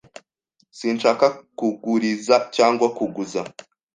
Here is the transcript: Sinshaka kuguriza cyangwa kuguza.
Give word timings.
Sinshaka 0.77 1.25
kuguriza 1.57 2.35
cyangwa 2.55 2.87
kuguza. 2.97 3.41